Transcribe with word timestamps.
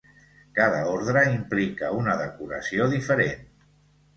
Cada 0.59 0.79
ordre 0.93 1.23
implica 1.33 1.91
una 1.99 2.15
decoració 2.23 2.89
diferent. 2.95 3.45